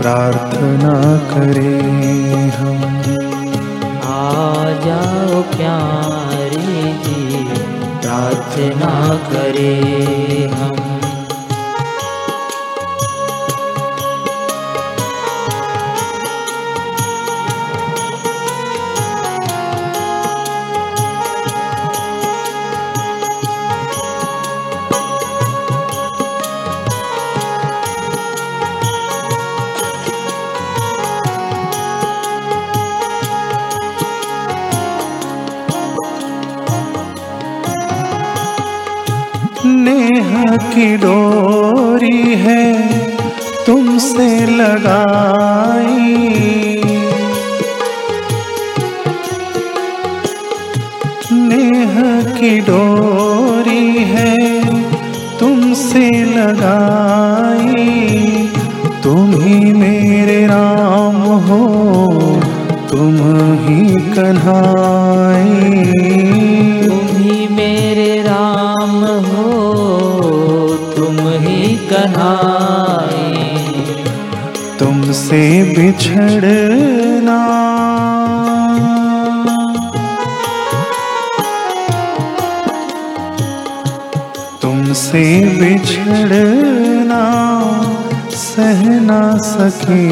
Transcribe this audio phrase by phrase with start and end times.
[0.00, 0.94] प्रार्थना
[1.32, 2.84] करें हम।
[4.04, 7.44] आ जाओ प्यारे जी
[8.02, 8.94] प्रार्थना
[9.32, 10.59] करें
[40.56, 42.88] की डोरी है
[43.66, 46.16] तुमसे लगाई।
[51.32, 51.96] नेह
[52.38, 54.36] की डोरी है
[55.38, 58.00] तुमसे लगाई।
[59.02, 61.66] तुम ही मेरे राम हो,
[62.90, 63.16] तुम
[63.60, 65.89] ही कन्हाई।
[75.30, 77.36] तुमसे बिछड़ना।
[84.62, 85.22] तुमसे
[85.60, 87.22] बिछड़ना,
[88.32, 90.02] सह ना सके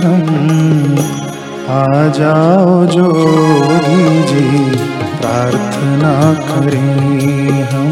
[0.00, 0.98] हम।
[1.70, 4.76] आ जाओ जोगी जी
[5.20, 6.14] प्रार्थना
[6.50, 7.90] करें हम।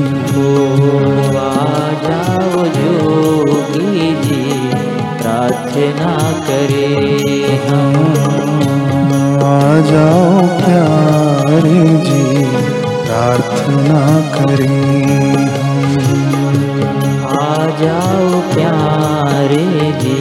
[17.98, 19.64] जाओ प्यारे
[20.02, 20.16] जी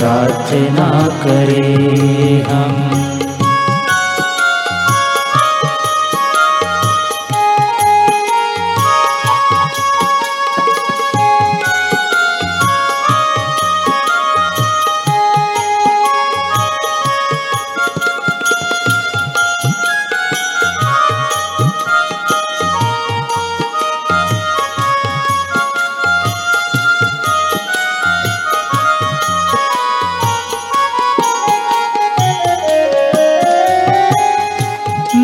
[0.00, 0.88] प्रार्थना
[1.22, 2.99] करें हम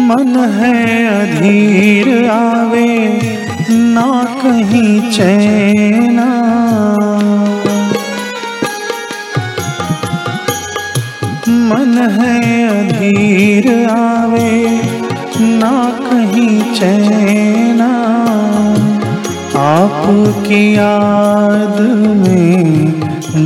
[0.09, 0.75] मन है
[1.07, 2.91] अधीर आवे,
[3.95, 4.11] ना
[4.43, 6.27] कहीं चैना
[11.71, 12.37] मन है
[12.69, 14.53] अधीर आवे,
[15.59, 17.91] ना कहीं चैना
[19.65, 21.81] आपकी याद
[22.23, 22.91] में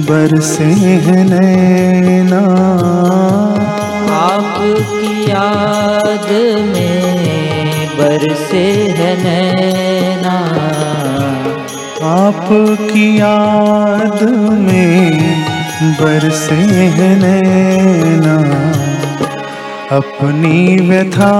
[0.08, 0.72] बरसे
[1.06, 2.44] हैं नैना।
[4.20, 6.28] आपकी याद
[6.66, 8.64] में बरसे
[8.98, 10.36] है नैना।
[12.10, 15.20] आपकी याद में
[16.00, 18.36] बरसे हैं नैना।
[19.96, 21.32] अपनी व्यथा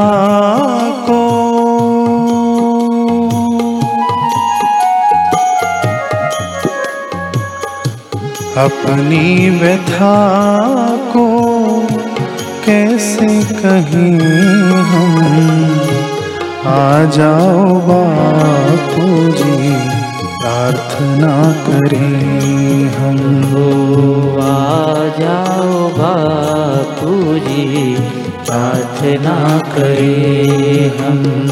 [1.07, 1.21] को
[8.57, 10.17] अपनी व्यथा
[11.13, 11.40] को
[12.71, 14.21] कैसे कहें
[14.81, 15.81] हम?
[16.67, 19.73] आ जाओ बापू जी,
[20.39, 27.95] प्रार्थना करें हम। वो आ जाओ बापू जी,
[28.47, 31.51] प्रार्थना करें हम।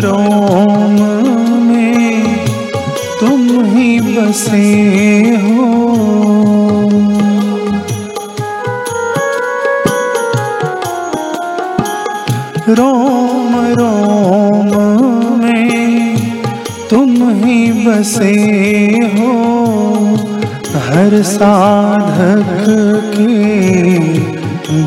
[0.00, 0.96] रोम
[1.66, 2.46] में
[3.20, 5.19] तुम ही बसे।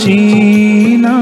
[0.00, 1.16] जीना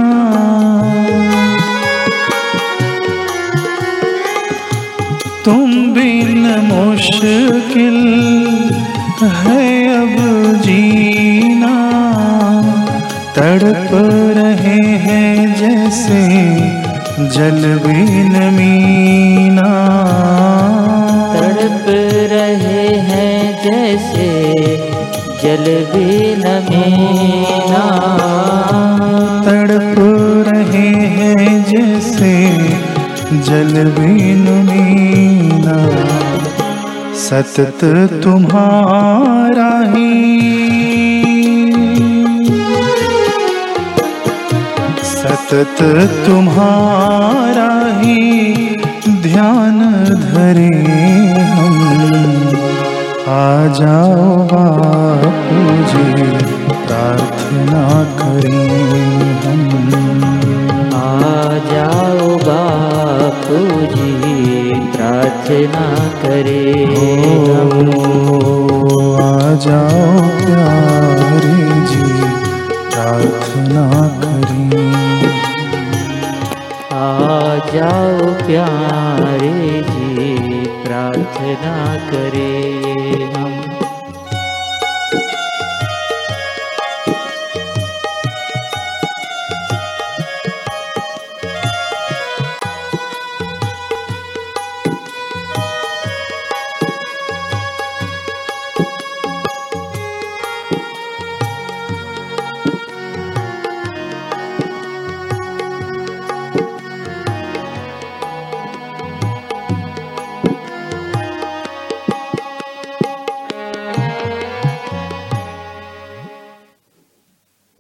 [5.45, 7.99] तुम बिन मुश्किल
[9.37, 9.67] है
[9.97, 10.17] अब
[10.63, 11.75] जीना।
[13.37, 13.91] तड़प
[14.37, 16.23] रहे हैं जैसे
[17.35, 19.71] जल बिन मीना।
[21.35, 21.87] तड़प
[22.33, 24.29] रहे हैं जैसे
[25.43, 27.48] जल बिन मीना।
[31.99, 32.33] जैसे
[33.47, 35.77] जल बिन मीना
[37.23, 37.81] सतत
[38.25, 40.13] तुम्हारा ही।
[45.11, 45.83] सतत
[46.27, 48.21] तुम्हारा ही
[49.27, 49.81] ध्यान
[50.23, 50.71] धरे
[51.51, 51.77] हम।
[53.29, 53.51] आ
[53.81, 56.07] जाओ बापू जी
[56.87, 57.85] प्रार्थना
[66.25, 66.63] करे।
[69.19, 71.57] आ जाओ प्यारे
[71.91, 72.05] जी
[72.93, 73.85] प्रार्थना
[74.23, 74.89] करें।
[76.93, 79.53] आ जाओ प्यारे
[79.91, 81.77] जी प्रार्थना
[82.11, 82.78] करे